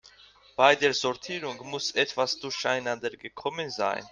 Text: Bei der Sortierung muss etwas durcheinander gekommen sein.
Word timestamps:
Bei 0.55 0.75
der 0.75 0.95
Sortierung 0.95 1.63
muss 1.69 1.91
etwas 1.91 2.39
durcheinander 2.39 3.11
gekommen 3.11 3.69
sein. 3.69 4.03